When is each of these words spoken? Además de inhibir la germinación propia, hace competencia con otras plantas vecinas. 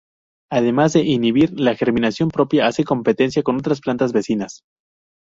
Además 0.51 0.93
de 0.93 1.01
inhibir 1.03 1.59
la 1.59 1.75
germinación 1.75 2.29
propia, 2.29 2.65
hace 2.65 2.83
competencia 2.83 3.43
con 3.43 3.57
otras 3.57 3.81
plantas 3.81 4.13
vecinas. 4.13 4.63